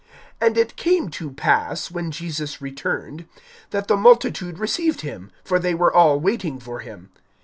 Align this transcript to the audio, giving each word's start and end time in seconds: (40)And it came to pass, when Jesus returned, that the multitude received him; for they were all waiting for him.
(40)And 0.41 0.57
it 0.57 0.75
came 0.77 1.11
to 1.11 1.29
pass, 1.29 1.91
when 1.91 2.09
Jesus 2.09 2.59
returned, 2.59 3.27
that 3.69 3.87
the 3.87 3.95
multitude 3.95 4.57
received 4.57 5.01
him; 5.01 5.29
for 5.43 5.59
they 5.59 5.75
were 5.75 5.93
all 5.93 6.19
waiting 6.19 6.59
for 6.59 6.79
him. 6.79 7.11